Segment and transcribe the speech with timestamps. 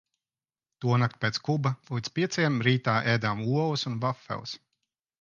[0.85, 4.61] Tonakt pēc kluba līdz pieciem rītā ēdām olas un vafeles.